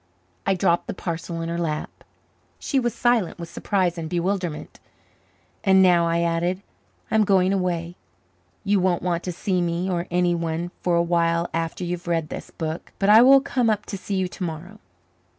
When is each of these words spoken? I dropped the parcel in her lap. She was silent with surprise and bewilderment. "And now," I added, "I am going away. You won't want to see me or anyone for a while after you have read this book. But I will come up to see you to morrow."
I 0.47 0.55
dropped 0.55 0.87
the 0.87 0.95
parcel 0.95 1.41
in 1.43 1.49
her 1.49 1.59
lap. 1.59 2.03
She 2.57 2.79
was 2.79 2.95
silent 2.95 3.37
with 3.37 3.49
surprise 3.51 3.99
and 3.99 4.09
bewilderment. 4.09 4.79
"And 5.63 5.79
now," 5.83 6.07
I 6.07 6.21
added, 6.21 6.63
"I 7.11 7.13
am 7.13 7.23
going 7.23 7.53
away. 7.53 7.97
You 8.63 8.79
won't 8.79 9.03
want 9.03 9.21
to 9.25 9.31
see 9.31 9.61
me 9.61 9.87
or 9.91 10.07
anyone 10.09 10.71
for 10.81 10.95
a 10.95 11.03
while 11.03 11.47
after 11.53 11.83
you 11.83 11.97
have 11.97 12.07
read 12.07 12.29
this 12.29 12.49
book. 12.49 12.91
But 12.97 13.09
I 13.09 13.21
will 13.21 13.41
come 13.41 13.69
up 13.69 13.85
to 13.85 13.95
see 13.95 14.15
you 14.15 14.27
to 14.27 14.43
morrow." 14.43 14.79